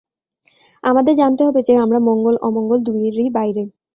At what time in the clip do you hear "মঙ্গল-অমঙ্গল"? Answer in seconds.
1.99-2.79